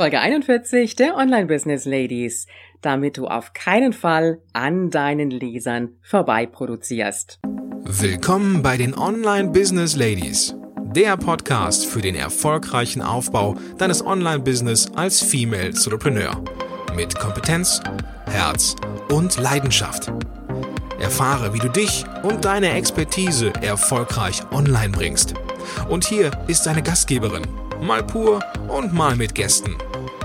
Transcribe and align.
Folge 0.00 0.20
41 0.20 0.94
der 0.94 1.16
Online 1.16 1.46
Business 1.46 1.84
Ladies, 1.84 2.46
damit 2.82 3.16
du 3.16 3.26
auf 3.26 3.52
keinen 3.52 3.92
Fall 3.92 4.38
an 4.52 4.90
deinen 4.90 5.32
Lesern 5.32 5.88
vorbei 6.02 6.46
produzierst. 6.46 7.40
Willkommen 7.82 8.62
bei 8.62 8.76
den 8.76 8.96
Online 8.96 9.48
Business 9.50 9.96
Ladies, 9.96 10.54
der 10.94 11.16
Podcast 11.16 11.86
für 11.86 12.00
den 12.00 12.14
erfolgreichen 12.14 13.02
Aufbau 13.02 13.56
deines 13.78 14.06
Online 14.06 14.38
Business 14.38 14.88
als 14.94 15.20
Female 15.20 15.70
Entrepreneur 15.70 16.44
mit 16.94 17.18
Kompetenz, 17.18 17.82
Herz 18.30 18.76
und 19.08 19.36
Leidenschaft. 19.40 20.12
Erfahre, 21.00 21.54
wie 21.54 21.58
du 21.58 21.70
dich 21.70 22.04
und 22.22 22.44
deine 22.44 22.70
Expertise 22.70 23.52
erfolgreich 23.62 24.42
online 24.52 24.90
bringst. 24.90 25.34
Und 25.88 26.04
hier 26.04 26.30
ist 26.46 26.66
deine 26.66 26.84
Gastgeberin, 26.84 27.48
mal 27.82 28.04
pur 28.04 28.38
und 28.68 28.92
mal 28.92 29.16
mit 29.16 29.34
Gästen. 29.34 29.76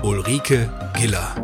Ulrike 0.04 0.70
Giller. 1.00 1.34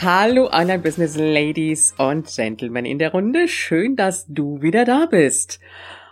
Hallo 0.00 0.48
Online 0.50 0.78
Business 0.78 1.16
Ladies 1.18 1.94
und 1.98 2.34
Gentlemen 2.34 2.86
in 2.86 2.98
der 2.98 3.12
Runde. 3.12 3.46
Schön, 3.46 3.94
dass 3.94 4.24
du 4.26 4.62
wieder 4.62 4.86
da 4.86 5.04
bist. 5.04 5.60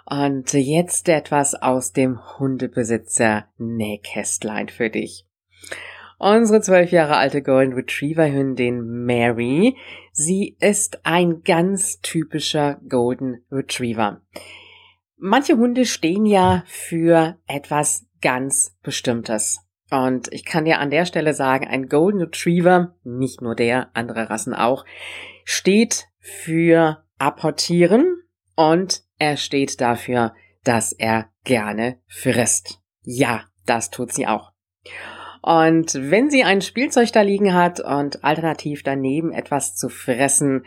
Und 0.05 0.53
jetzt 0.53 1.09
etwas 1.09 1.55
aus 1.55 1.95
dem 1.95 2.39
Hundebesitzer 2.39 3.47
Nähkästlein 3.57 4.69
für 4.69 4.91
dich. 4.91 5.25
Unsere 6.19 6.63
zwölf 6.63 6.93
Jahre 6.93 7.17
alte 7.17 7.43
Golden 7.43 7.75
Retriever 7.75 8.31
Hündin 8.31 9.05
Mary, 9.05 9.77
sie 10.13 10.57
ist 10.61 11.05
ein 11.05 11.43
ganz 11.43 12.01
typischer 12.01 12.81
Golden 12.89 13.45
Retriever. 13.53 14.23
Manche 15.19 15.59
Hunde 15.59 15.85
stehen 15.85 16.25
ja 16.25 16.63
für 16.67 17.37
etwas 17.47 18.07
ganz 18.23 18.77
Bestimmtes. 18.83 19.61
Und 19.91 20.33
ich 20.33 20.45
kann 20.45 20.65
dir 20.65 20.79
an 20.79 20.91
der 20.91 21.05
Stelle 21.05 21.35
sagen, 21.35 21.67
ein 21.67 21.89
Golden 21.89 22.23
Retriever, 22.23 22.97
nicht 23.05 23.43
nur 23.43 23.55
der, 23.55 23.91
andere 23.95 24.31
Rassen 24.31 24.55
auch, 24.55 24.87
steht 25.45 26.07
für 26.19 27.05
apportieren 27.19 28.23
und 28.57 29.03
er 29.19 29.37
steht 29.37 29.81
dafür, 29.81 30.35
dass 30.65 30.93
er 30.93 31.29
gerne 31.45 32.01
frisst. 32.09 32.81
Ja, 33.03 33.45
das 33.67 33.91
tut 33.91 34.13
sie 34.13 34.27
auch. 34.27 34.53
Und 35.47 35.95
wenn 35.95 36.29
sie 36.29 36.43
ein 36.43 36.61
Spielzeug 36.61 37.13
da 37.13 37.21
liegen 37.21 37.55
hat 37.55 37.79
und 37.79 38.25
alternativ 38.25 38.83
daneben 38.83 39.31
etwas 39.31 39.77
zu 39.77 39.89
fressen, 39.89 40.67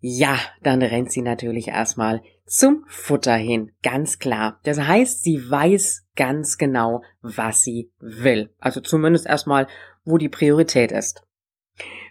ja, 0.00 0.38
dann 0.62 0.82
rennt 0.82 1.10
sie 1.10 1.22
natürlich 1.22 1.68
erstmal 1.68 2.20
zum 2.44 2.84
Futter 2.88 3.36
hin, 3.36 3.72
ganz 3.82 4.18
klar. 4.18 4.60
Das 4.64 4.78
heißt, 4.78 5.24
sie 5.24 5.50
weiß 5.50 6.08
ganz 6.14 6.58
genau, 6.58 7.02
was 7.22 7.62
sie 7.62 7.90
will. 8.00 8.50
Also 8.60 8.82
zumindest 8.82 9.24
erstmal, 9.24 9.66
wo 10.04 10.18
die 10.18 10.28
Priorität 10.28 10.92
ist. 10.92 11.22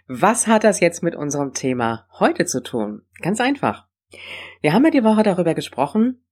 Was 0.08 0.48
hat 0.48 0.64
das 0.64 0.80
jetzt 0.80 1.04
mit 1.04 1.14
unserem 1.14 1.52
Thema 1.52 2.08
heute 2.18 2.46
zu 2.46 2.64
tun? 2.64 3.02
Ganz 3.22 3.40
einfach. 3.40 3.86
Wir 4.60 4.72
haben 4.72 4.84
ja 4.84 4.90
die 4.90 5.04
Woche 5.04 5.22
darüber 5.22 5.54
gesprochen, 5.54 6.24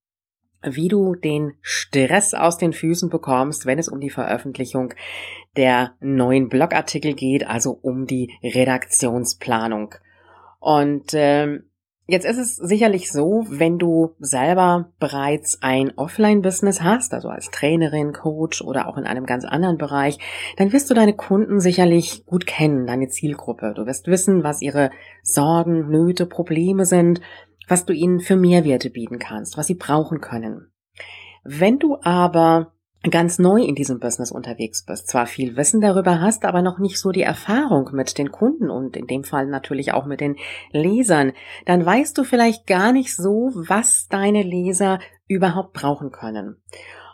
wie 0.62 0.88
du 0.88 1.14
den 1.14 1.54
Stress 1.62 2.34
aus 2.34 2.58
den 2.58 2.72
Füßen 2.72 3.10
bekommst, 3.10 3.66
wenn 3.66 3.78
es 3.78 3.88
um 3.88 4.00
die 4.00 4.10
Veröffentlichung 4.10 4.94
der 5.56 5.94
neuen 6.00 6.48
Blogartikel 6.48 7.14
geht, 7.14 7.46
also 7.46 7.78
um 7.80 8.06
die 8.06 8.32
Redaktionsplanung. 8.42 9.94
Und 10.60 11.12
ähm, 11.14 11.70
jetzt 12.06 12.26
ist 12.26 12.38
es 12.38 12.56
sicherlich 12.56 13.10
so, 13.10 13.46
wenn 13.48 13.78
du 13.78 14.14
selber 14.18 14.92
bereits 14.98 15.62
ein 15.62 15.92
Offline-Business 15.96 16.82
hast, 16.82 17.14
also 17.14 17.28
als 17.28 17.50
Trainerin, 17.50 18.12
Coach 18.12 18.62
oder 18.62 18.88
auch 18.88 18.96
in 18.96 19.04
einem 19.04 19.26
ganz 19.26 19.44
anderen 19.44 19.78
Bereich, 19.78 20.18
dann 20.56 20.72
wirst 20.72 20.90
du 20.90 20.94
deine 20.94 21.14
Kunden 21.14 21.60
sicherlich 21.60 22.24
gut 22.26 22.46
kennen, 22.46 22.86
deine 22.86 23.08
Zielgruppe. 23.08 23.72
Du 23.74 23.86
wirst 23.86 24.06
wissen, 24.06 24.44
was 24.44 24.62
ihre 24.62 24.90
Sorgen, 25.22 25.88
Nöte, 25.88 26.26
Probleme 26.26 26.84
sind 26.86 27.20
was 27.66 27.84
du 27.84 27.92
ihnen 27.92 28.20
für 28.20 28.36
Mehrwerte 28.36 28.90
bieten 28.90 29.18
kannst, 29.18 29.56
was 29.56 29.66
sie 29.66 29.74
brauchen 29.74 30.20
können. 30.20 30.70
Wenn 31.44 31.78
du 31.78 31.98
aber 32.02 32.72
ganz 33.10 33.38
neu 33.38 33.62
in 33.62 33.74
diesem 33.74 34.00
Business 34.00 34.32
unterwegs 34.32 34.84
bist, 34.84 35.08
zwar 35.08 35.26
viel 35.26 35.56
Wissen 35.56 35.80
darüber 35.80 36.20
hast, 36.20 36.44
aber 36.44 36.62
noch 36.62 36.78
nicht 36.78 36.98
so 36.98 37.12
die 37.12 37.22
Erfahrung 37.22 37.90
mit 37.92 38.18
den 38.18 38.32
Kunden 38.32 38.70
und 38.70 38.96
in 38.96 39.06
dem 39.06 39.24
Fall 39.24 39.46
natürlich 39.46 39.92
auch 39.92 40.06
mit 40.06 40.20
den 40.20 40.36
Lesern, 40.72 41.32
dann 41.66 41.84
weißt 41.84 42.16
du 42.18 42.24
vielleicht 42.24 42.66
gar 42.66 42.92
nicht 42.92 43.14
so, 43.14 43.52
was 43.54 44.08
deine 44.08 44.42
Leser 44.42 44.98
überhaupt 45.28 45.72
brauchen 45.72 46.10
können. 46.10 46.56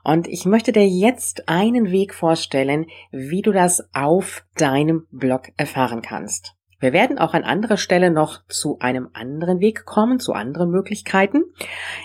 Und 0.05 0.27
ich 0.27 0.47
möchte 0.47 0.73
dir 0.73 0.87
jetzt 0.87 1.49
einen 1.49 1.91
Weg 1.91 2.15
vorstellen, 2.15 2.87
wie 3.13 3.43
du 3.43 3.53
das 3.53 3.89
auf 3.95 4.45
deinem 4.57 5.07
Blog 5.13 5.53
erfahren 5.57 6.03
kannst. 6.03 6.57
Wir 6.83 6.93
werden 6.93 7.21
auch 7.21 7.33
an 7.33 7.45
anderer 7.45 7.77
Stelle 7.77 8.11
noch 8.11 8.45
zu 8.49 8.81
einem 8.81 9.09
anderen 9.13 9.61
Weg 9.61 9.85
kommen, 9.85 10.19
zu 10.19 10.33
anderen 10.33 10.69
Möglichkeiten. 10.69 11.45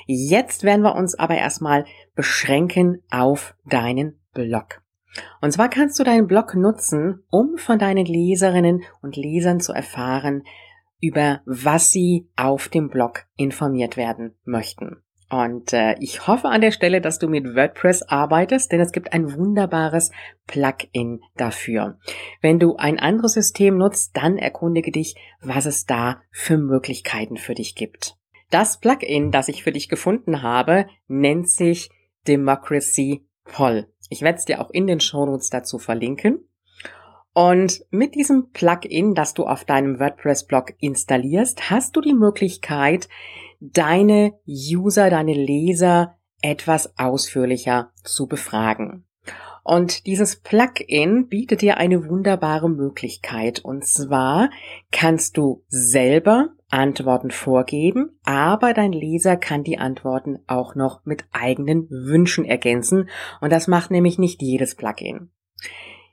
Jetzt 0.05 0.63
werden 0.63 0.83
wir 0.83 0.95
uns 0.95 1.15
aber 1.15 1.35
erstmal 1.35 1.85
beschränken 2.13 3.01
auf 3.09 3.55
deinen 3.65 4.19
Blog. 4.35 4.83
Und 5.41 5.51
zwar 5.51 5.69
kannst 5.69 5.99
du 5.99 6.03
deinen 6.03 6.27
Blog 6.27 6.53
nutzen, 6.53 7.23
um 7.31 7.57
von 7.57 7.79
deinen 7.79 8.05
Leserinnen 8.05 8.83
und 9.01 9.15
Lesern 9.15 9.59
zu 9.59 9.73
erfahren, 9.73 10.43
über 11.01 11.41
was 11.45 11.89
sie 11.89 12.29
auf 12.35 12.69
dem 12.69 12.89
Blog 12.89 13.25
informiert 13.35 13.97
werden 13.97 14.35
möchten. 14.45 15.01
Und 15.29 15.73
äh, 15.73 15.95
ich 15.99 16.25
hoffe 16.27 16.47
an 16.47 16.61
der 16.61 16.71
Stelle, 16.71 17.01
dass 17.01 17.19
du 17.19 17.27
mit 17.27 17.55
WordPress 17.55 18.03
arbeitest, 18.03 18.71
denn 18.71 18.79
es 18.79 18.93
gibt 18.93 19.11
ein 19.11 19.35
wunderbares 19.35 20.11
Plugin 20.45 21.21
dafür. 21.35 21.99
Wenn 22.41 22.59
du 22.59 22.77
ein 22.77 22.97
anderes 22.97 23.33
System 23.33 23.77
nutzt, 23.77 24.15
dann 24.15 24.37
erkundige 24.37 24.91
dich, 24.91 25.15
was 25.41 25.65
es 25.65 25.85
da 25.85 26.21
für 26.31 26.57
Möglichkeiten 26.57 27.35
für 27.35 27.55
dich 27.55 27.75
gibt. 27.75 28.15
Das 28.49 28.79
Plugin, 28.79 29.31
das 29.31 29.49
ich 29.49 29.63
für 29.63 29.73
dich 29.73 29.89
gefunden 29.89 30.41
habe, 30.41 30.87
nennt 31.07 31.49
sich 31.49 31.89
Democracy 32.27 33.25
Poll. 33.43 33.87
Ich 34.09 34.21
werde 34.21 34.37
es 34.37 34.45
dir 34.45 34.61
auch 34.61 34.69
in 34.69 34.87
den 34.87 35.01
Shownotes 35.01 35.49
dazu 35.49 35.79
verlinken. 35.79 36.47
Und 37.33 37.85
mit 37.91 38.15
diesem 38.15 38.51
Plugin, 38.51 39.13
das 39.13 39.33
du 39.33 39.45
auf 39.45 39.65
deinem 39.65 39.99
WordPress-Blog 39.99 40.73
installierst, 40.79 41.69
hast 41.69 41.95
du 41.95 42.01
die 42.01 42.15
Möglichkeit, 42.15 43.09
deine 43.59 44.33
User, 44.47 45.09
deine 45.09 45.33
Leser 45.33 46.15
etwas 46.41 46.97
ausführlicher 46.97 47.91
zu 48.03 48.27
befragen. 48.27 49.05
Und 49.63 50.05
dieses 50.05 50.37
Plugin 50.37 51.27
bietet 51.27 51.61
dir 51.61 51.75
eine 51.75 52.07
wunderbare 52.07 52.69
Möglichkeit. 52.69 53.59
Und 53.59 53.85
zwar 53.85 54.49
kannst 54.93 55.35
du 55.35 55.65
selber 55.67 56.51
Antworten 56.69 57.31
vorgeben, 57.31 58.17
aber 58.23 58.73
dein 58.73 58.93
Leser 58.93 59.35
kann 59.35 59.63
die 59.63 59.77
Antworten 59.77 60.39
auch 60.47 60.75
noch 60.75 61.05
mit 61.05 61.25
eigenen 61.33 61.89
Wünschen 61.89 62.45
ergänzen. 62.45 63.09
Und 63.41 63.51
das 63.51 63.67
macht 63.67 63.91
nämlich 63.91 64.17
nicht 64.17 64.41
jedes 64.41 64.75
Plugin. 64.75 65.31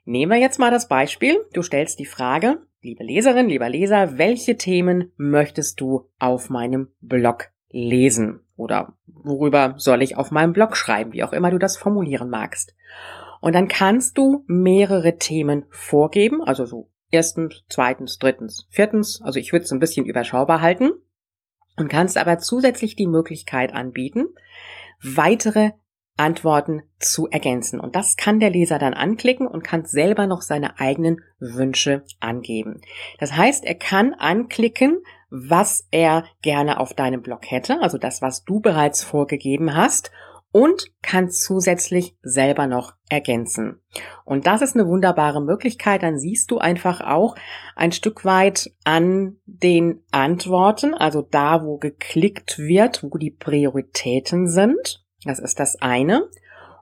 Nehmen 0.05 0.33
wir 0.33 0.39
jetzt 0.39 0.59
mal 0.59 0.71
das 0.71 0.89
Beispiel. 0.89 1.45
Du 1.53 1.63
stellst 1.63 1.99
die 1.99 2.07
Frage, 2.07 2.59
Liebe 2.85 3.03
Leserin, 3.03 3.49
lieber 3.49 3.71
Leser, 3.71 4.19
welche 4.19 4.59
Themen 4.59 5.11
möchtest 5.17 5.81
du 5.81 6.11
auf 6.19 6.51
meinem 6.51 6.89
Blog 7.01 7.49
lesen? 7.71 8.41
Oder 8.57 8.93
worüber 9.07 9.73
soll 9.79 10.03
ich 10.03 10.19
auf 10.19 10.31
meinem 10.31 10.53
Blog 10.53 10.77
schreiben, 10.77 11.15
wie 11.15 11.25
auch 11.25 11.33
immer 11.33 11.51
du 11.51 11.59
das 11.59 11.79
formulieren 11.79 12.29
magst. 12.29 12.75
Und 13.41 13.55
dann 13.55 13.69
kannst 13.69 14.19
du 14.19 14.45
mehrere 14.47 15.17
Themen 15.17 15.65
vorgeben, 15.71 16.43
also 16.43 16.67
so 16.67 16.91
erstens, 17.11 17.65
zweitens, 17.71 18.19
drittens, 18.19 18.69
viertens, 18.69 19.23
also 19.23 19.39
ich 19.39 19.53
würde 19.53 19.65
es 19.65 19.73
ein 19.73 19.81
bisschen 19.81 20.05
überschaubar 20.05 20.61
halten 20.61 20.91
und 21.79 21.89
kannst 21.89 22.19
aber 22.19 22.39
zusätzlich 22.39 22.97
die 22.97 23.07
Möglichkeit 23.07 23.73
anbieten, 23.73 24.27
weitere 25.03 25.71
Antworten 26.17 26.83
zu 26.99 27.29
ergänzen. 27.29 27.81
Und 27.81 27.97
das 27.97 28.17
kann 28.17 28.41
der 28.41 28.51
Leser 28.51 28.79
dann 28.79 28.95
anklicken 28.95 29.47
und 29.47 29.65
kann 29.65 29.85
selber 29.85 30.27
noch 30.27 30.43
seine 30.43 30.79
eigenen 30.79 31.21
Wünsche 31.39 32.05
angeben. 32.21 32.81
Das 33.19 33.37
heißt, 33.37 33.65
er 33.65 33.75
kann 33.75 34.15
anklicken, 34.15 35.03
was 35.31 35.89
er 35.91 36.25
gerne 36.43 36.79
auf 36.79 36.95
deinem 36.95 37.23
Blog 37.23 37.51
hätte, 37.51 37.81
also 37.81 37.99
das, 37.99 38.23
was 38.23 38.45
du 38.45 38.61
bereits 38.61 39.03
vorgegeben 39.03 39.75
hast, 39.75 40.13
und 40.53 40.93
kann 41.03 41.31
zusätzlich 41.31 42.17
selber 42.23 42.69
noch 42.69 42.93
ergänzen. 43.09 43.83
Und 44.25 44.47
das 44.47 44.63
ist 44.63 44.77
eine 44.77 44.87
wunderbare 44.87 45.43
Möglichkeit. 45.43 46.05
Dann 46.05 46.17
siehst 46.17 46.49
du 46.53 46.59
einfach 46.59 47.01
auch 47.01 47.35
ein 47.75 47.91
Stück 47.91 48.25
weit 48.25 48.71
an 48.85 49.39
den 49.47 50.05
Antworten, 50.13 50.95
also 50.95 51.23
da, 51.23 51.65
wo 51.65 51.79
geklickt 51.79 52.61
wird, 52.61 53.03
wo 53.03 53.19
die 53.19 53.33
Prioritäten 53.33 54.47
sind 54.47 55.04
das 55.25 55.39
ist 55.39 55.61
das 55.61 55.81
eine. 55.81 56.29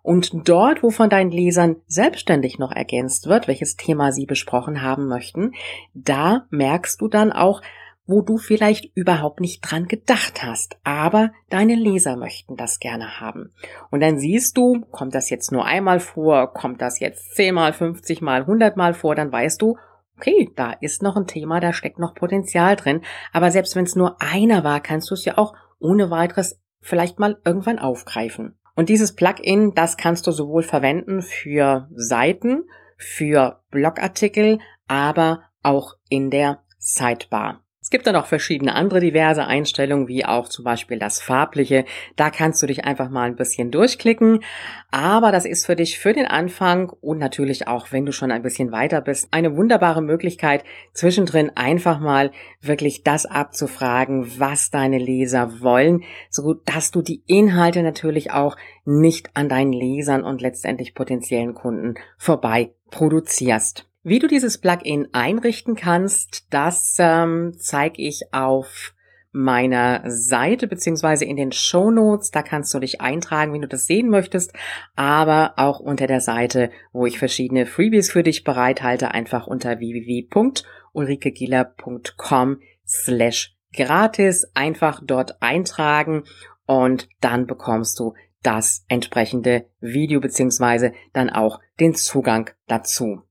Und 0.02 0.48
dort, 0.48 0.82
wo 0.82 0.90
von 0.90 1.08
deinen 1.08 1.30
Lesern 1.30 1.76
selbstständig 1.86 2.58
noch 2.58 2.72
ergänzt 2.72 3.28
wird, 3.28 3.46
welches 3.46 3.76
Thema 3.76 4.10
sie 4.10 4.26
besprochen 4.26 4.82
haben 4.82 5.06
möchten, 5.06 5.52
da 5.94 6.46
merkst 6.50 7.00
du 7.00 7.08
dann 7.08 7.30
auch, 7.30 7.62
wo 8.04 8.20
du 8.20 8.36
vielleicht 8.36 8.96
überhaupt 8.96 9.38
nicht 9.38 9.60
dran 9.60 9.86
gedacht 9.86 10.42
hast, 10.42 10.76
aber 10.82 11.30
deine 11.50 11.76
Leser 11.76 12.16
möchten 12.16 12.56
das 12.56 12.80
gerne 12.80 13.20
haben. 13.20 13.52
Und 13.92 14.00
dann 14.00 14.18
siehst 14.18 14.56
du, 14.56 14.80
kommt 14.90 15.14
das 15.14 15.30
jetzt 15.30 15.52
nur 15.52 15.64
einmal 15.64 16.00
vor, 16.00 16.52
kommt 16.52 16.82
das 16.82 16.98
jetzt 16.98 17.36
zehnmal, 17.36 17.72
fünfzigmal, 17.72 18.46
hundertmal 18.46 18.94
vor, 18.94 19.14
dann 19.14 19.30
weißt 19.30 19.62
du, 19.62 19.76
okay, 20.16 20.50
da 20.56 20.72
ist 20.72 21.02
noch 21.02 21.16
ein 21.16 21.28
Thema, 21.28 21.60
da 21.60 21.72
steckt 21.72 22.00
noch 22.00 22.14
Potenzial 22.14 22.74
drin. 22.74 23.02
Aber 23.32 23.50
selbst 23.52 23.76
wenn 23.76 23.84
es 23.84 23.96
nur 23.96 24.20
einer 24.20 24.64
war, 24.64 24.80
kannst 24.80 25.10
du 25.10 25.14
es 25.14 25.24
ja 25.24 25.38
auch 25.38 25.54
ohne 25.78 26.10
weiteres 26.10 26.60
vielleicht 26.82 27.18
mal 27.18 27.38
irgendwann 27.44 27.78
aufgreifen. 27.78 28.58
Und 28.74 28.88
dieses 28.88 29.14
Plugin, 29.14 29.74
das 29.74 29.96
kannst 29.96 30.26
du 30.26 30.32
sowohl 30.32 30.62
verwenden 30.62 31.22
für 31.22 31.88
Seiten, 31.94 32.64
für 32.96 33.62
Blogartikel, 33.70 34.58
aber 34.88 35.42
auch 35.62 35.94
in 36.08 36.30
der 36.30 36.62
Sidebar. 36.78 37.61
Es 37.82 37.90
gibt 37.90 38.06
dann 38.06 38.14
auch 38.14 38.26
verschiedene 38.26 38.76
andere 38.76 39.00
diverse 39.00 39.44
Einstellungen, 39.44 40.06
wie 40.06 40.24
auch 40.24 40.48
zum 40.48 40.64
Beispiel 40.64 41.00
das 41.00 41.20
farbliche. 41.20 41.84
Da 42.14 42.30
kannst 42.30 42.62
du 42.62 42.68
dich 42.68 42.84
einfach 42.84 43.10
mal 43.10 43.24
ein 43.24 43.34
bisschen 43.34 43.72
durchklicken. 43.72 44.44
Aber 44.92 45.32
das 45.32 45.44
ist 45.44 45.66
für 45.66 45.74
dich 45.74 45.98
für 45.98 46.12
den 46.12 46.26
Anfang 46.26 46.90
und 47.00 47.18
natürlich 47.18 47.66
auch, 47.66 47.90
wenn 47.90 48.06
du 48.06 48.12
schon 48.12 48.30
ein 48.30 48.42
bisschen 48.42 48.70
weiter 48.70 49.00
bist, 49.00 49.26
eine 49.32 49.56
wunderbare 49.56 50.00
Möglichkeit, 50.00 50.62
zwischendrin 50.94 51.50
einfach 51.56 51.98
mal 51.98 52.30
wirklich 52.60 53.02
das 53.02 53.26
abzufragen, 53.26 54.38
was 54.38 54.70
deine 54.70 54.98
Leser 54.98 55.60
wollen, 55.60 56.04
so 56.30 56.54
dass 56.54 56.92
du 56.92 57.02
die 57.02 57.24
Inhalte 57.26 57.82
natürlich 57.82 58.30
auch 58.30 58.56
nicht 58.84 59.30
an 59.34 59.48
deinen 59.48 59.72
Lesern 59.72 60.22
und 60.22 60.40
letztendlich 60.40 60.94
potenziellen 60.94 61.54
Kunden 61.54 61.96
vorbei 62.16 62.74
produzierst. 62.90 63.91
Wie 64.04 64.18
du 64.18 64.26
dieses 64.26 64.58
Plugin 64.58 65.06
einrichten 65.12 65.76
kannst, 65.76 66.48
das 66.50 66.96
ähm, 66.98 67.52
zeige 67.56 68.02
ich 68.02 68.22
auf 68.32 68.94
meiner 69.30 70.02
Seite 70.10 70.66
beziehungsweise 70.66 71.24
in 71.24 71.36
den 71.36 71.52
Show 71.52 71.92
Notes. 71.92 72.32
Da 72.32 72.42
kannst 72.42 72.74
du 72.74 72.80
dich 72.80 73.00
eintragen, 73.00 73.52
wenn 73.52 73.62
du 73.62 73.68
das 73.68 73.86
sehen 73.86 74.10
möchtest, 74.10 74.52
aber 74.96 75.52
auch 75.56 75.78
unter 75.78 76.08
der 76.08 76.20
Seite, 76.20 76.72
wo 76.92 77.06
ich 77.06 77.16
verschiedene 77.18 77.64
Freebies 77.64 78.10
für 78.10 78.24
dich 78.24 78.42
bereithalte, 78.42 79.12
einfach 79.12 79.46
unter 79.46 79.78
www.ulrikegieler.com 79.78 82.60
slash 82.84 83.56
gratis 83.72 84.50
einfach 84.54 85.00
dort 85.04 85.40
eintragen 85.40 86.24
und 86.66 87.08
dann 87.20 87.46
bekommst 87.46 88.00
du 88.00 88.14
das 88.42 88.84
entsprechende 88.88 89.66
Video 89.80 90.20
beziehungsweise 90.20 90.92
dann 91.12 91.30
auch 91.30 91.60
den 91.78 91.94
Zugang 91.94 92.50
dazu. 92.66 93.22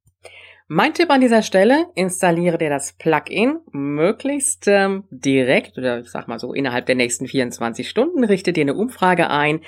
Mein 0.74 0.94
Tipp 0.94 1.10
an 1.10 1.20
dieser 1.20 1.42
Stelle, 1.42 1.88
installiere 1.96 2.58
dir 2.58 2.70
das 2.70 2.94
Plugin 2.94 3.60
möglichst 3.74 4.70
ähm, 4.70 5.04
direkt 5.10 5.78
oder 5.78 6.00
ich 6.00 6.10
sag 6.10 6.30
mal 6.30 6.40
so 6.40 6.54
innerhalb 6.54 6.86
der 6.86 6.96
nächsten 6.96 7.28
24 7.28 7.90
Stunden, 7.90 8.24
richte 8.24 8.54
dir 8.54 8.62
eine 8.62 8.76
Umfrage 8.76 9.30
ein, 9.30 9.60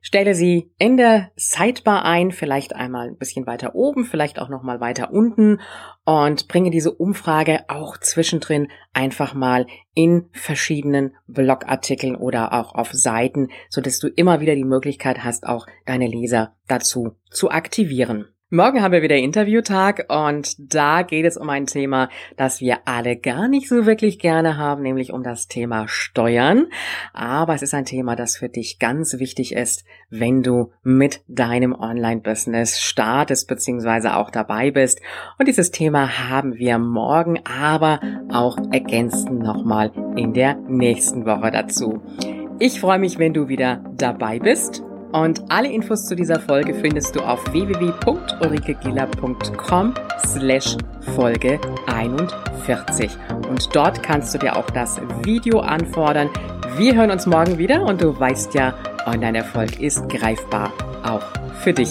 stelle 0.00 0.34
sie 0.34 0.70
in 0.78 0.96
der 0.96 1.30
Sidebar 1.36 2.06
ein, 2.06 2.32
vielleicht 2.32 2.74
einmal 2.74 3.08
ein 3.08 3.18
bisschen 3.18 3.46
weiter 3.46 3.74
oben, 3.74 4.06
vielleicht 4.06 4.38
auch 4.38 4.48
noch 4.48 4.62
mal 4.62 4.80
weiter 4.80 5.12
unten. 5.12 5.60
Und 6.06 6.48
bringe 6.48 6.70
diese 6.70 6.92
Umfrage 6.92 7.68
auch 7.68 7.98
zwischendrin 7.98 8.68
einfach 8.94 9.34
mal 9.34 9.66
in 9.92 10.30
verschiedenen 10.32 11.14
Blogartikeln 11.26 12.16
oder 12.16 12.54
auch 12.54 12.74
auf 12.74 12.94
Seiten, 12.94 13.48
so 13.68 13.82
dass 13.82 13.98
du 13.98 14.08
immer 14.08 14.40
wieder 14.40 14.54
die 14.54 14.64
Möglichkeit 14.64 15.24
hast, 15.24 15.46
auch 15.46 15.66
deine 15.84 16.06
Leser 16.06 16.56
dazu 16.68 17.16
zu 17.30 17.50
aktivieren. 17.50 18.28
Morgen 18.50 18.80
haben 18.80 18.92
wir 18.92 19.02
wieder 19.02 19.16
Interviewtag 19.16 20.06
und 20.08 20.56
da 20.74 21.02
geht 21.02 21.26
es 21.26 21.36
um 21.36 21.50
ein 21.50 21.66
Thema, 21.66 22.08
das 22.38 22.62
wir 22.62 22.78
alle 22.86 23.18
gar 23.18 23.46
nicht 23.46 23.68
so 23.68 23.84
wirklich 23.84 24.18
gerne 24.18 24.56
haben, 24.56 24.80
nämlich 24.80 25.12
um 25.12 25.22
das 25.22 25.48
Thema 25.48 25.86
Steuern. 25.86 26.68
Aber 27.12 27.54
es 27.54 27.60
ist 27.60 27.74
ein 27.74 27.84
Thema, 27.84 28.16
das 28.16 28.38
für 28.38 28.48
dich 28.48 28.78
ganz 28.78 29.18
wichtig 29.18 29.52
ist, 29.52 29.84
wenn 30.08 30.42
du 30.42 30.72
mit 30.82 31.20
deinem 31.28 31.74
Online-Business 31.74 32.80
startest 32.80 33.48
bzw. 33.48 34.08
auch 34.14 34.30
dabei 34.30 34.70
bist. 34.70 35.02
Und 35.38 35.46
dieses 35.46 35.70
Thema 35.70 36.30
haben 36.30 36.54
wir 36.54 36.78
morgen, 36.78 37.40
aber 37.44 38.00
auch 38.32 38.56
ergänzend 38.72 39.42
nochmal 39.42 39.92
in 40.16 40.32
der 40.32 40.54
nächsten 40.54 41.26
Woche 41.26 41.50
dazu. 41.50 42.00
Ich 42.58 42.80
freue 42.80 42.98
mich, 42.98 43.18
wenn 43.18 43.34
du 43.34 43.48
wieder 43.48 43.84
dabei 43.94 44.38
bist 44.38 44.82
und 45.12 45.42
alle 45.48 45.70
Infos 45.70 46.06
zu 46.06 46.14
dieser 46.14 46.38
Folge 46.40 46.74
findest 46.74 47.16
du 47.16 47.20
auf 47.20 47.42
www.ulrikegiller.com 47.52 49.94
slash 50.26 50.76
Folge 51.14 51.58
41. 51.86 53.10
Und 53.48 53.74
dort 53.74 54.02
kannst 54.02 54.34
du 54.34 54.38
dir 54.38 54.54
auch 54.56 54.68
das 54.70 55.00
Video 55.22 55.60
anfordern. 55.60 56.28
Wir 56.76 56.94
hören 56.94 57.10
uns 57.10 57.24
morgen 57.26 57.56
wieder 57.58 57.82
und 57.82 58.02
du 58.02 58.18
weißt 58.18 58.54
ja, 58.54 58.74
Online-Erfolg 59.06 59.80
ist 59.80 60.08
greifbar, 60.08 60.72
auch 61.02 61.22
für 61.62 61.72
dich. 61.72 61.90